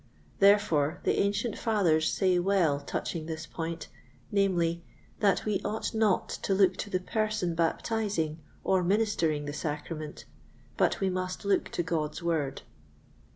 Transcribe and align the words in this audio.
Therefore 0.39 0.99
the 1.03 1.19
ancient 1.19 1.59
Fathers 1.59 2.11
say 2.11 2.39
well 2.39 2.79
touching 2.79 3.27
this 3.27 3.45
point, 3.45 3.87
namely, 4.31 4.83
that 5.19 5.45
we 5.45 5.61
ought 5.63 5.93
not 5.93 6.27
to 6.27 6.55
look 6.55 6.75
to 6.77 6.89
the 6.89 6.99
person 6.99 7.53
baptizing 7.53 8.39
or 8.63 8.83
ministering 8.83 9.45
the 9.45 9.53
Sacrament, 9.53 10.25
but 10.75 11.01
we 11.01 11.11
must 11.11 11.45
look 11.45 11.69
to 11.73 11.83
God's 11.83 12.23
Word. 12.23 12.63